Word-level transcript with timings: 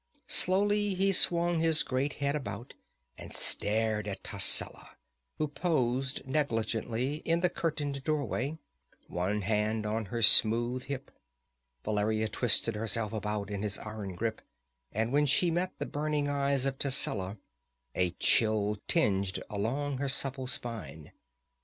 Slowly 0.25 0.95
he 0.95 1.11
swung 1.11 1.59
his 1.59 1.83
great 1.83 2.13
head 2.13 2.35
about 2.35 2.73
and 3.19 3.31
stared 3.31 4.07
at 4.07 4.23
Tascela 4.23 4.97
who 5.37 5.47
posed 5.47 6.25
negligently 6.27 7.17
in 7.17 7.41
the 7.41 7.51
curtained 7.51 8.03
doorway, 8.03 8.57
one 9.07 9.43
hand 9.43 9.85
on 9.85 10.05
her 10.05 10.23
smooth 10.23 10.85
hip. 10.85 11.11
Valeria 11.83 12.27
twisted 12.27 12.73
herself 12.73 13.13
about 13.13 13.51
in 13.51 13.61
his 13.61 13.77
iron 13.77 14.15
grip, 14.15 14.41
and 14.91 15.11
when 15.13 15.27
she 15.27 15.51
met 15.51 15.77
the 15.77 15.85
burning 15.85 16.27
eyes 16.27 16.65
of 16.65 16.79
Tascela, 16.79 17.37
a 17.93 18.09
chill 18.09 18.81
tingled 18.87 19.37
along 19.51 19.99
her 19.99 20.09
supple 20.09 20.47
spine. 20.47 21.11